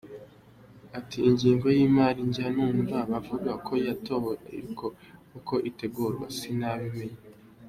Ati 0.99 1.17
“Ingengo 1.29 1.67
y’imari 1.77 2.21
njya 2.29 2.47
numva 2.55 2.97
bavuga 3.11 3.51
ko 3.65 3.73
yatowe 3.87 4.33
ariko 4.57 4.85
uko 5.37 5.53
itegurwa 5.69 6.25
sinabimenya. 6.37 7.19